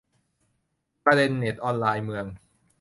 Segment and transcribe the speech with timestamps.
[1.05, 2.25] ประเด็นเน็ต ออนไลน์ เมือง